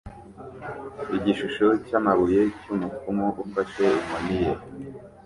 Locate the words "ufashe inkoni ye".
3.43-4.51